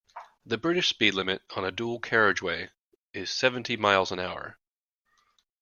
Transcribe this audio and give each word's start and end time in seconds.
The 0.47 0.57
British 0.57 0.87
speed 0.89 1.13
limit 1.13 1.43
on 1.55 1.63
a 1.63 1.69
dual 1.71 1.99
carriageway 1.99 2.71
is 3.13 3.29
seventy 3.29 3.77
miles 3.77 4.11
an 4.11 4.17
hour 4.17 4.57